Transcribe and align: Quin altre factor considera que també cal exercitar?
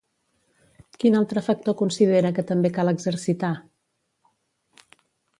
Quin 1.01 1.17
altre 1.17 1.43
factor 1.47 1.75
considera 1.81 2.31
que 2.37 2.43
també 2.51 2.71
cal 2.77 2.89
exercitar? 2.93 3.51